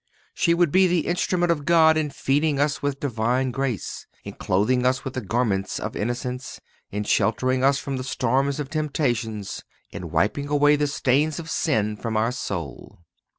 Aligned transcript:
She 0.33 0.55
would 0.55 0.71
be 0.71 0.87
the 0.87 1.05
instrument 1.05 1.51
of 1.51 1.63
God 1.63 1.95
in 1.95 2.09
feeding 2.09 2.59
us 2.59 2.81
with 2.81 2.99
Divine 2.99 3.51
grace, 3.51 4.07
in 4.23 4.33
clothing 4.33 4.83
us 4.83 5.05
with 5.05 5.13
the 5.13 5.21
garments 5.21 5.79
of 5.79 5.95
innocence, 5.95 6.59
in 6.89 7.03
sheltering 7.03 7.63
us 7.63 7.77
from 7.77 7.97
the 7.97 8.03
storms 8.03 8.59
of 8.59 8.71
temptations, 8.71 9.63
in 9.91 10.09
wiping 10.09 10.47
away 10.47 10.75
the 10.75 10.87
stains 10.87 11.37
of 11.37 11.51
sin 11.51 11.95
from 11.95 12.17
our 12.17 12.31
soul. 12.31 13.01